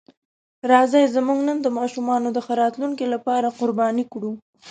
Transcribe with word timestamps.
راځئ 0.71 1.03
زموږ 1.15 1.39
نن 1.47 1.57
د 1.61 1.67
ماشومانو 1.77 2.27
د 2.33 2.37
ښه 2.45 2.53
راتلونکي 2.63 3.05
لپاره 3.13 3.55
قرباني 3.59 4.05
کړو. 4.13 4.31